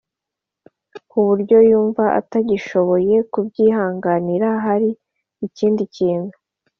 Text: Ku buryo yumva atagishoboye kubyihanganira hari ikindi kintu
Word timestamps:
Ku 1.09 1.17
buryo 1.27 1.57
yumva 1.69 2.03
atagishoboye 2.19 3.15
kubyihanganira 3.31 4.49
hari 4.65 4.89
ikindi 5.47 5.83
kintu 5.95 6.35